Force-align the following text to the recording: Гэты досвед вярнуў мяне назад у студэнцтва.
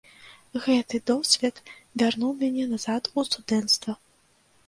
Гэты 0.63 0.99
досвед 1.09 1.59
вярнуў 2.03 2.33
мяне 2.41 2.65
назад 2.73 3.11
у 3.17 3.27
студэнцтва. 3.31 3.93